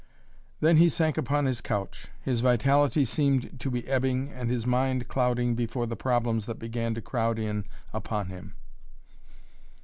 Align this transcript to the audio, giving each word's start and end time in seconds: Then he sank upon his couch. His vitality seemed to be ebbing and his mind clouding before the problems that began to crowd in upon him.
Then 0.61 0.77
he 0.77 0.89
sank 0.89 1.15
upon 1.15 1.45
his 1.45 1.61
couch. 1.61 2.07
His 2.23 2.39
vitality 2.41 3.05
seemed 3.05 3.59
to 3.59 3.69
be 3.69 3.87
ebbing 3.87 4.31
and 4.31 4.49
his 4.49 4.65
mind 4.65 5.07
clouding 5.07 5.53
before 5.53 5.85
the 5.85 5.95
problems 5.95 6.47
that 6.47 6.57
began 6.57 6.95
to 6.95 7.03
crowd 7.03 7.37
in 7.37 7.65
upon 7.93 8.29
him. 8.29 8.55